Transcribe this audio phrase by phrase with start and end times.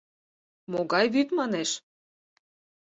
[0.71, 1.69] Могай вӱд?— манеш.